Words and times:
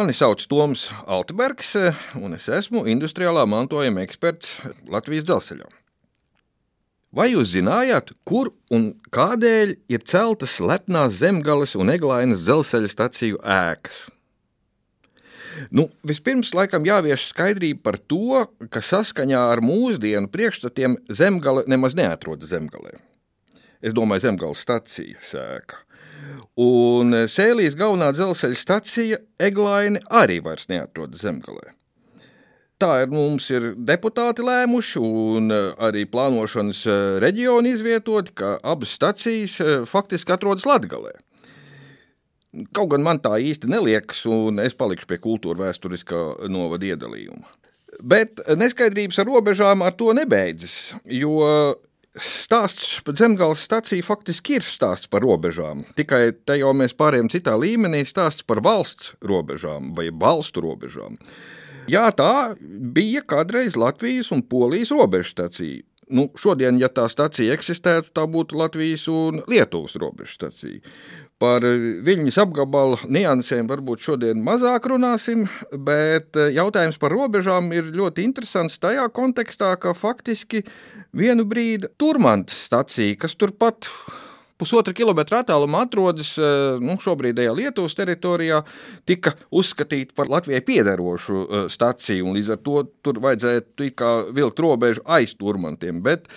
Mani 0.00 0.14
sauc 0.16 0.40
Toms 0.48 0.86
Altbergs, 1.04 1.74
un 2.16 2.32
es 2.32 2.46
esmu 2.48 2.86
industriālā 2.88 3.42
mantojuma 3.44 4.00
eksperts 4.00 4.54
Latvijas 4.88 5.26
dzelzceļā. 5.28 5.66
Vai 7.12 7.26
jūs 7.34 7.50
zinājāt, 7.52 8.14
kur 8.24 8.48
un 8.72 8.86
kādēļ 9.12 9.74
ir 9.92 10.06
celtas 10.08 10.54
lepnās 10.64 11.18
zemgales 11.18 11.76
un 11.76 11.92
eglainas 11.92 12.46
dzelzceļa 12.46 12.92
staciju 12.94 13.42
ēkas? 13.44 13.98
Nu, 15.68 15.90
vispirms, 16.08 16.54
laikam, 16.56 16.88
jāvieš 16.88 17.28
skaidrība 17.34 17.90
par 17.90 18.00
to, 18.00 18.46
ka 18.72 18.80
saskaņā 18.80 19.44
ar 19.52 19.60
mūsdienu 19.60 20.32
priekšstatiem 20.32 20.96
zemgale 21.12 21.66
nemaz 21.68 21.98
neatrodas 22.00 22.54
zemgalē. 22.54 22.96
Es 23.84 23.92
domāju, 23.92 24.30
zemgales 24.30 24.64
stacija 24.64 25.20
sēka. 25.20 25.84
Un 26.60 27.14
Sēlijas 27.30 27.76
galvenā 27.78 28.10
dzelzceļa 28.14 28.58
stacija 28.58 29.20
Eglaini 29.40 30.02
arī 30.10 30.40
vairs 30.44 30.68
neatrodas 30.70 31.22
zemgalē. 31.24 31.74
Tā 32.80 33.02
ir 33.02 33.10
mums 33.12 33.44
ir 33.52 33.74
deputāti 33.76 34.40
lēmuši, 34.40 35.00
un 35.04 35.52
arī 35.52 36.06
plānošanas 36.08 36.86
reģioni 37.20 37.74
izvietoti, 37.76 38.32
ka 38.40 38.54
abas 38.64 38.94
stacijas 38.96 39.58
faktiski 39.90 40.32
atrodas 40.32 40.64
Latvijā. 40.64 41.12
Kaut 42.74 42.88
gan 42.94 43.04
man 43.04 43.20
tā 43.22 43.36
īsti 43.36 43.68
neliekas, 43.70 44.24
un 44.26 44.58
es 44.64 44.72
palikšu 44.74 45.10
pie 45.10 45.20
kultūra 45.20 45.68
vēsturiskā 45.68 46.48
novada 46.48 46.88
iedalījuma. 46.88 47.44
Bet 48.00 48.40
neskaidrības 48.56 49.20
ar 49.20 49.28
robežām 49.28 49.84
ar 49.84 49.92
to 50.00 50.14
nebeidzas, 50.16 50.94
jo 51.04 51.36
stāsts 52.20 53.00
par 53.06 53.16
zemgāles 53.20 53.62
stāciju 53.66 54.04
faktiski 54.06 54.58
ir 54.58 54.66
stāsts 54.66 55.10
par 55.10 55.24
robežām. 55.24 55.84
Tikai 55.98 56.30
te 56.46 56.58
jau 56.60 56.72
mēs 56.76 56.96
pārējām 56.98 57.30
citā 57.32 57.56
līmenī 57.58 58.04
stāsts 58.08 58.46
par 58.46 58.62
valsts 58.64 59.14
robežām 59.24 59.92
vai 59.96 60.10
valstu 60.12 60.64
robežām. 60.64 61.18
Jā, 61.90 62.06
tā 62.14 62.54
bija 62.60 63.22
kādreiz 63.26 63.76
Latvijas 63.80 64.30
un 64.34 64.44
Polijas 64.46 64.92
robežstacija. 64.94 65.82
Nu, 66.10 66.26
šodien, 66.38 66.78
ja 66.82 66.88
tā 66.90 67.04
stacija 67.10 67.54
eksistētu, 67.54 68.10
tā 68.16 68.24
būtu 68.26 68.58
Latvijas 68.58 69.06
un 69.10 69.44
Lietuvas 69.50 69.94
robežstacija. 70.00 70.80
Par 71.40 71.64
viņas 72.04 72.36
apgabala 72.42 72.98
niansēm 73.08 73.68
varbūt 73.70 74.02
šodien 74.04 74.42
mazāk 74.44 74.90
runāsim, 74.90 75.46
bet 75.72 76.36
eh, 76.36 76.50
jautājums 76.58 76.98
par 77.00 77.14
robežām 77.16 77.70
ir 77.72 77.88
ļoti 77.96 78.26
interesants 78.26 78.76
tajā 78.82 79.06
kontekstā, 79.16 79.70
ka 79.80 79.94
faktiski 79.96 80.66
vienu 81.16 81.46
brīdi 81.48 81.88
Turmanta 81.96 82.52
stacija, 82.52 83.16
kas 83.22 83.38
turpat 83.40 83.88
pusotra 84.60 84.94
kilometra 84.96 85.40
attālumā 85.44 85.84
atrodas 85.86 86.34
eh, 86.38 86.78
nu, 86.82 86.98
šobrīdējā 87.00 87.56
Lietuvas 87.56 87.96
teritorijā, 87.98 88.62
tika 89.08 89.34
uzskatīta 89.50 90.16
par 90.18 90.30
Latvijai 90.32 90.62
piederošu 90.66 91.40
eh, 91.40 91.66
staciju, 91.72 92.34
līdz 92.36 92.54
ar 92.54 92.62
to 92.66 92.84
tur 93.04 93.20
vajadzēja 93.24 93.64
vilkt 94.36 94.62
robežu 94.62 95.04
aiz 95.08 95.34
turmantiem. 95.38 96.02
Bet 96.04 96.28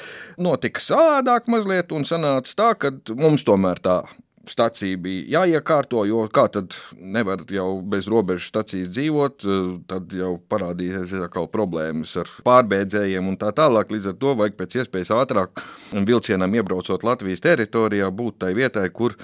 notika 0.42 0.84
savādāk 0.84 1.52
mazliet, 1.52 1.92
un 1.96 2.08
sanāca 2.08 2.60
tā, 2.60 2.74
ka 2.80 2.96
mums 3.20 3.46
tomēr 3.48 3.84
tā 3.84 4.02
stacija 4.50 4.98
bija 5.00 5.40
jāiekārto, 5.40 6.04
jo 6.08 6.24
kā 6.34 6.46
tad 6.52 6.76
nevar 7.00 7.44
jau 7.52 7.82
bez 7.94 8.08
robežu 8.12 8.48
stacijas 8.50 8.90
dzīvot, 8.92 9.46
tad 9.88 10.16
jau 10.18 10.34
parādīsies 10.52 11.16
atkal 11.24 11.48
problēmas 11.52 12.16
ar 12.20 12.32
pārbēdzējiem 12.48 13.30
un 13.32 13.38
tā 13.40 13.54
tālāk. 13.56 13.94
Līdz 13.94 14.12
ar 14.12 14.18
to 14.20 14.34
vajag 14.40 14.58
pēc 14.60 14.80
iespējas 14.82 15.14
ātrāk 15.16 15.64
vilcienam 15.94 16.58
iebraucot 16.60 17.06
Latvijas 17.08 17.44
teritorijā, 17.46 18.10
būt 18.12 18.42
tai 18.44 18.52
vietai, 18.58 18.90
kur 18.92 19.16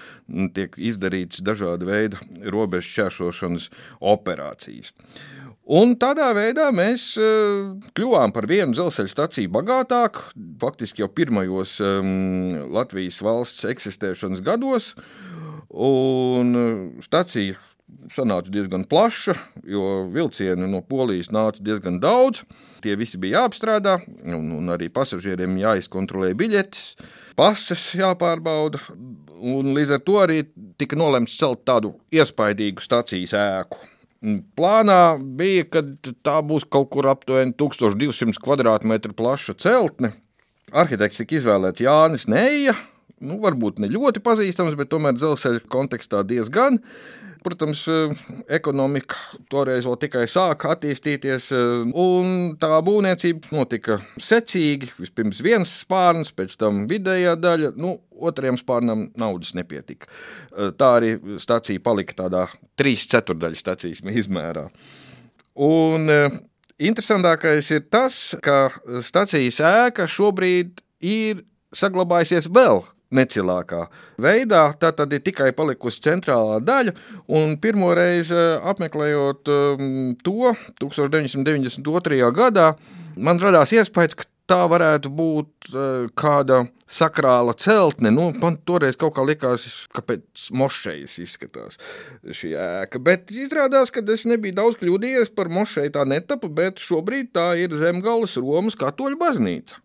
tiek 0.56 0.78
izdarīts 0.78 1.44
dažāda 1.44 1.90
veida 1.90 2.24
robežu 2.48 2.94
šķēršošanas 2.94 3.70
operācijas. 4.16 4.96
Un 5.70 5.92
tādā 6.02 6.32
veidā 6.34 6.72
mēs 6.74 7.12
uh, 7.22 7.76
kļuvām 7.94 8.32
par 8.34 8.48
vienu 8.50 8.74
dzelzceļa 8.74 9.12
staciju 9.12 9.52
bagātāku, 9.54 10.32
faktiski 10.58 11.04
jau 11.04 11.10
pirmajos 11.14 11.76
um, 11.86 12.56
Latvijas 12.74 13.20
valsts 13.22 13.68
eksistēšanas 13.70 14.42
gados. 14.42 14.96
Un 15.70 16.56
uh, 16.58 17.04
stacija 17.06 17.60
sanāca 18.10 18.50
diezgan 18.50 18.88
plaša, 18.90 19.36
jo 19.70 20.08
vilcienu 20.10 20.72
no 20.72 20.82
Polijas 20.82 21.30
nāca 21.30 21.62
diezgan 21.62 22.02
daudz. 22.02 22.42
Tie 22.82 22.98
visi 22.98 23.22
bija 23.22 23.44
jāapstrādā, 23.44 24.00
un, 24.26 24.50
un 24.56 24.74
arī 24.74 24.90
pasažieriem 24.90 25.54
jāizkontrolē 25.62 26.32
biļetes, 26.40 26.96
pases 27.38 27.92
jāpārbauda. 28.00 28.82
Līdz 29.38 29.96
ar 30.00 30.02
to 30.02 30.18
arī 30.24 30.42
tika 30.82 30.98
nolemts 30.98 31.38
celt 31.38 31.62
tādu 31.70 31.94
iespaidīgu 32.10 32.82
stacijas 32.82 33.38
ēku. 33.38 33.86
Plānā 34.20 35.16
bija, 35.40 35.64
ka 35.72 35.84
tā 36.28 36.40
būs 36.44 36.66
kaut 36.68 36.90
kur 36.92 37.08
aptuveni 37.08 37.54
1200 37.56 38.36
km2 38.44 39.16
plaša 39.16 39.56
celtne. 39.64 40.12
Arhitekts 40.76 41.22
tika 41.22 41.38
izvēlēts 41.38 41.84
Jānis 41.86 42.28
Neija. 42.30 42.76
Nu, 43.20 43.40
varbūt 43.44 43.80
ne 43.84 43.90
ļoti 43.92 44.22
pazīstams, 44.24 44.76
bet 44.80 44.92
tomēr 44.92 45.16
dzelzceļa 45.16 45.64
kontekstā 45.72 46.24
diezgan. 46.28 46.82
Protams, 47.44 47.86
ekonomika 48.52 49.16
toreiz 49.52 49.86
vēl 49.88 49.96
tikai 50.02 50.26
sāka 50.32 50.74
attīstīties, 50.74 51.50
un 51.96 52.34
tā 52.60 52.80
būvniecība 52.84 53.54
notika 53.56 54.00
secīgi. 54.20 54.92
Vispirms 55.00 55.40
viens 55.46 55.72
spārns, 55.84 56.34
pēc 56.36 56.58
tam 56.60 56.84
vidējā 56.90 57.38
daļa. 57.40 57.72
Nu, 57.80 57.96
otrajam 58.20 58.60
spārnam 58.60 59.08
naudas 59.20 59.54
nepietika. 59.56 60.10
Tā 60.76 60.92
arī 61.00 61.16
stacija 61.40 61.84
palika 61.84 62.18
tādā 62.26 62.46
trīs 62.80 63.08
ceturdaļas 63.12 63.64
stacijas 63.64 64.04
izmērā. 64.04 64.68
Un 65.60 66.12
interesantākais 66.80 67.72
ir 67.76 67.88
tas, 67.92 68.20
ka 68.44 68.68
stacijas 69.06 69.64
ēka 69.64 70.08
šobrīd 70.12 70.84
ir 71.00 71.44
saglabājusies 71.76 72.52
vēl 72.52 72.84
necilākā 73.16 73.86
veidā. 74.22 74.64
Tā 74.80 74.92
tad 74.96 75.14
ir 75.16 75.24
tikai 75.26 75.52
palikusi 75.58 76.04
centrālā 76.06 76.60
daļa, 76.64 76.96
pirmo 77.62 77.92
reizi 77.98 78.36
eh, 78.38 78.58
apmeklējot 78.72 79.54
um, 79.54 79.94
to 80.24 80.54
1992. 80.82 82.34
gadā, 82.36 82.74
man 83.18 83.42
radās 83.42 83.74
iespējas, 83.76 84.18
ka 84.20 84.30
tā 84.50 84.64
varētu 84.70 85.12
būt 85.14 85.68
uh, 85.76 86.08
kāda 86.18 86.64
sakrāla 86.90 87.54
celtne. 87.54 88.10
Nu, 88.14 88.32
man 88.42 88.58
toreiz 88.66 88.98
kaut 88.98 89.14
kā 89.18 89.26
likās, 89.26 89.68
ka 89.94 90.02
pēc 90.06 90.48
mošejas 90.58 91.20
izskatās 91.22 91.78
šī 92.26 92.56
ēka. 92.58 93.02
Bet 93.06 93.30
izrādās, 93.30 93.94
ka 93.94 94.02
es 94.10 94.26
nebiju 94.30 94.58
daudz 94.58 94.80
kļūdījies 94.82 95.36
par 95.38 95.52
mošeju 95.54 95.94
tā 95.94 96.08
netapa, 96.10 96.50
bet 96.50 96.82
šobrīd 96.82 97.30
tā 97.38 97.52
ir 97.62 97.78
Zemgales 97.78 98.40
Romas 98.42 98.80
katoļu 98.80 99.22
baznīca. 99.22 99.78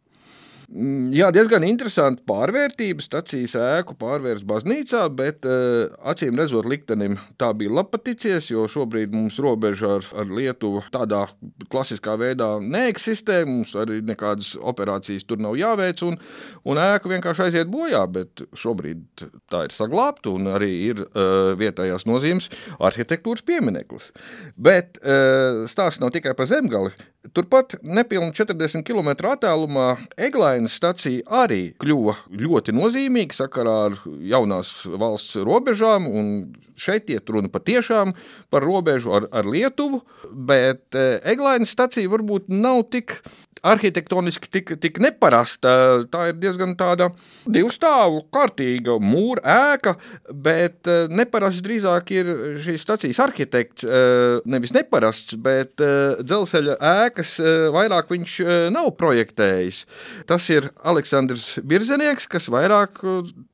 Mm, 0.73 1.11
jā, 1.13 1.29
diezgan 1.35 1.65
interesanti 1.67 2.23
pārvērtība. 2.29 3.05
Stacijas 3.05 3.55
ēku 3.59 3.97
pārvērst 4.01 4.47
baznīcā, 4.49 5.03
bet 5.13 5.45
uh, 5.49 5.93
acīm 6.09 6.39
redzot, 6.41 6.67
liktenim 6.69 7.19
tā 7.41 7.51
bija 7.57 7.75
lapaticies, 7.75 8.49
jo 8.53 8.65
šobrīd 8.71 9.13
mums 9.13 9.37
robeža 9.43 9.99
ar, 9.99 10.09
ar 10.23 10.33
Lietuvu 10.33 10.85
tādā 10.95 11.27
klasiskā 11.73 12.17
veidā 12.21 12.55
neeksistē. 12.65 13.43
Mums 13.49 13.75
arī 13.79 14.01
nekādas 14.07 14.55
operācijas 14.57 15.27
tur 15.29 15.43
nav 15.45 15.59
jāveic, 15.61 16.01
un, 16.09 16.17
un 16.65 16.81
ēka 16.81 17.13
vienkārši 17.13 17.49
aiziet 17.49 17.73
bojā. 17.73 18.05
Bet 18.15 18.47
šobrīd 18.57 19.27
tā 19.53 19.67
ir 19.69 19.75
saglabāta 19.77 20.33
un 20.33 20.49
arī 20.55 20.71
ir 20.89 21.05
uh, 21.05 21.53
vietējās 21.61 22.09
nozīmes 22.09 22.49
arhitektūras 22.81 23.45
piemineklis. 23.45 24.11
Bet 24.57 24.97
uh, 25.03 25.67
stāsts 25.71 26.01
nav 26.01 26.15
tikai 26.17 26.33
par 26.39 26.49
zemgali. 26.49 26.95
Turpat 27.33 27.79
nepilnīgi 27.81 28.37
40 28.43 28.85
km 28.85 29.13
attālumā 29.31 29.95
Eglainas 30.65 30.79
stacija 30.81 31.21
arī 31.45 31.75
kļuva 31.77 32.15
ļoti 32.41 32.73
nozīmīga 32.73 33.37
sakarā 33.37 33.75
ar 33.91 33.97
jaunās 34.25 34.87
valsts 34.89 35.37
robežām. 35.45 36.07
Šeit 36.81 37.11
iet 37.13 37.29
runa 37.29 37.51
patiešām 37.53 38.15
par 38.51 38.65
robežu 38.65 39.13
ar, 39.13 39.29
ar 39.31 39.45
Lietuvu, 39.45 40.01
bet 40.33 40.97
eh, 40.97 41.21
Eglainas 41.23 41.71
stacija 41.71 42.09
varbūt 42.09 42.49
nav 42.49 42.87
tik 42.91 43.21
arhitektoniski 43.65 44.51
tik, 44.53 44.75
tik 44.81 45.01
neparasta. 45.03 46.05
Tā 46.13 46.29
ir 46.31 46.39
diezgan 46.41 46.75
tāda 46.79 47.11
divu 47.49 47.73
stāvu, 47.73 48.25
kārtīga 48.35 48.99
mūra 49.03 49.73
ēka, 49.75 49.97
bet 50.29 50.91
eh, 50.91 51.07
neparasts 51.13 51.65
drīzāk 51.65 52.13
ir 52.15 52.31
šīs 52.65 52.85
stacijas 52.85 53.23
arhitekts. 53.25 53.87
Eh, 53.87 54.45
nevis 54.51 54.75
neparasts, 54.77 55.39
bet 55.41 55.83
eh, 55.85 56.21
dzelzceļa 56.21 56.79
ēkas 57.07 57.37
vairāk 57.75 58.11
viņš 58.13 58.37
nav 58.75 58.91
projektējis. 58.99 59.85
Tas 60.29 60.47
ir 60.53 60.69
Aleksandrs 60.87 61.59
Birzenieks, 61.65 62.29
kas 62.31 62.51
vairāk 62.53 63.01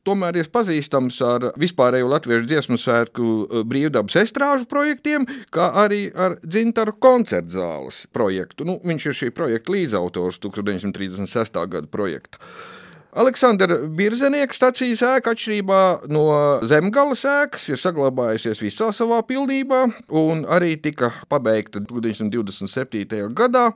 tomēr 0.07 0.41
ir 0.41 0.51
pazīstams 0.53 1.21
ar 1.25 1.51
vispārējo 1.61 2.09
latviešu 2.11 2.49
dziesmu 2.51 2.79
svētku 2.81 3.65
brīvdabas 3.69 4.19
estrāžu 4.23 4.67
projektiem, 4.71 5.27
kā 5.55 5.71
arī 5.85 6.03
ar 6.15 6.39
dzintaru 6.43 6.97
koncertu 7.03 7.55
zāles 7.59 8.03
projektu. 8.15 8.67
Nu, 8.69 8.79
viņš 8.85 9.07
ir 9.11 9.19
šī 9.23 9.31
projekta 9.37 9.75
līdzautors 10.01 10.39
1936. 10.39 11.67
gada 11.69 11.87
projektu. 11.87 12.39
Aleksandra 13.11 13.89
Birzenieka 13.91 14.55
stācijas 14.55 15.01
ēka, 15.03 15.33
atšķirībā 15.35 16.07
no 16.15 16.61
zemgālas 16.63 17.25
ēkas, 17.27 17.65
ir 17.73 17.81
saglabājusies 17.83 18.63
visā 18.63 18.93
savā 18.95 19.19
pilnībā 19.27 19.81
un 20.15 20.45
arī 20.47 20.77
tika 20.79 21.11
pabeigta 21.29 21.83
1927. 21.83 23.35
gadā. 23.35 23.73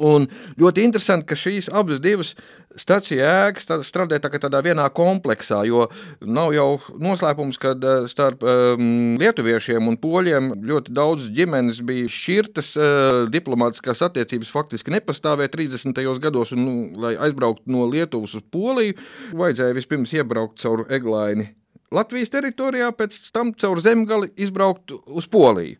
Un 0.00 0.28
ļoti 0.60 0.86
interesanti, 0.86 1.26
ka 1.28 1.36
šīs 1.36 1.68
abas 1.72 2.00
divas 2.02 2.32
stāciju 2.78 3.20
ēkas 3.26 3.68
strādā 3.84 4.16
tā 4.22 4.30
tādā 4.40 4.62
vienā 4.64 4.86
kompleksā, 4.96 5.60
jo 5.68 5.86
nav 6.24 6.54
jau 6.56 6.80
noslēpums, 6.96 7.60
ka 7.60 7.74
starp 8.08 8.44
um, 8.46 9.16
lietuviešiem 9.20 9.92
un 9.92 9.98
poļiem 10.00 10.52
ļoti 10.64 10.96
daudz 10.96 11.28
ģimenes 11.36 11.82
bija 11.84 12.08
šķirtas, 12.08 12.74
uh, 12.80 13.22
diplomātiskās 13.32 14.04
attiecības 14.08 14.52
faktiski 14.52 14.94
nepastāvēja 14.96 15.52
30. 15.52 16.04
gados, 16.22 16.56
un, 16.56 16.64
nu, 16.64 16.76
lai 17.02 17.16
aizbrauktu 17.28 17.68
no 17.72 17.88
Lietuvas 17.92 18.38
uz 18.38 18.46
Poliju, 18.52 18.96
vajadzēja 19.36 19.76
vispirms 19.76 20.16
iebraukt 20.16 20.62
caur 20.62 20.86
Eglaini 20.92 21.52
Latvijas 21.92 22.32
teritorijā, 22.32 22.90
pēc 22.96 23.18
tam 23.34 23.52
caur 23.58 23.80
zemgali 23.84 24.30
izbraukt 24.40 24.94
uz 25.06 25.28
Poliju. 25.28 25.76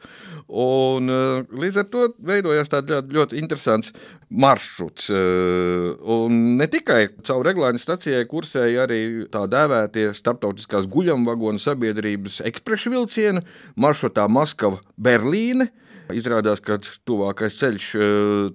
Un, 0.49 1.09
eh, 1.09 1.45
līdz 1.49 1.79
ar 1.81 1.87
to 1.93 2.09
veidojās 2.21 2.69
tāds 2.69 2.93
ļoti, 2.93 3.17
ļoti 3.17 3.39
interesants 3.41 3.93
maršruts. 4.31 5.11
Eh, 5.11 5.97
un 6.05 6.57
ne 6.57 6.67
tikai 6.67 7.09
caur 7.25 7.45
Reglāņa 7.45 7.81
stacijai 7.81 8.25
kursēja 8.29 8.87
arī 8.87 9.29
tā 9.33 9.47
dēvētie 9.49 10.13
starptautiskās 10.17 10.89
guļamvagonu 10.93 11.61
sabiedrības 11.61 12.41
ekspresu 12.49 12.93
vilcieni 12.93 13.45
maršrutā 13.77 14.29
Maskava-Berlīne. 14.29 15.71
Izrādās, 16.13 16.61
ka 16.61 16.79
tuvākais 17.09 17.57
ceļš 17.61 17.89
eh, 17.95 18.05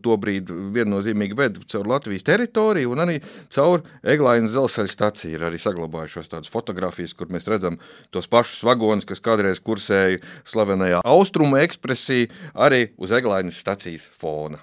tobrīd 0.03 0.51
viennozīmīgi 0.75 1.37
ved 1.37 1.59
caur 1.71 1.89
Latvijas 1.89 2.25
teritoriju, 2.27 2.91
un 2.93 3.03
arī 3.05 3.17
caur 3.53 3.83
Eglainas 4.03 4.53
dzelzceļa 4.53 4.93
staciju 4.93 5.37
ir 5.37 5.45
arī 5.49 5.61
saglabājušās 5.61 6.31
tādas 6.33 6.51
fotogrāfijas, 6.53 7.15
kur 7.17 7.31
mēs 7.47 7.55
redzam 7.55 7.79
tos 8.11 8.27
pašus 8.27 8.63
vagonus, 8.67 9.07
kas 9.07 9.23
kādreiz 9.23 9.61
kursēja 9.63 10.19
slavenajā 10.45 11.01
austrumu 11.05 11.57
ekspresī, 11.61 12.27
arī 12.53 12.91
uz 12.97 13.11
Eglainas 13.11 13.59
stacijas 13.59 14.07
fona. 14.19 14.59